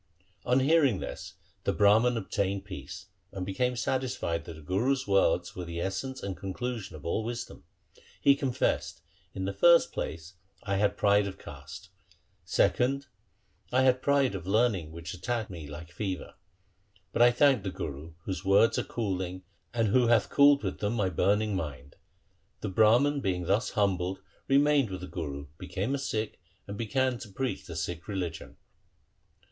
[0.41, 5.55] 1 On hearing this the Brahman obtained peace, and became satisfied that the Guru's words
[5.55, 7.65] were the essence and conclusion of all wisdom.
[8.19, 9.03] He confessed,'
[9.35, 10.33] In the first place,
[10.63, 11.89] I had pride of caste;
[12.43, 13.05] secondly,
[13.71, 16.33] I had pride of learning which attacked me like fever;
[17.13, 20.93] but I thank the Guru, whose words are cooling, and who hath cooled with them
[20.93, 21.95] my burning mind.'
[22.61, 27.29] The Brahman being thus humbled remained with the Guru, became a Sikh, and began to
[27.29, 28.57] preach the Sikh religion.